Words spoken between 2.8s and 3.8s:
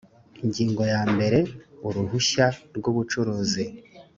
ubucuruzi